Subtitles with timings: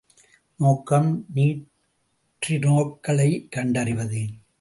[0.57, 4.27] நோக்கம் நியூட்ரினோக்களைக் கண்டறிவது.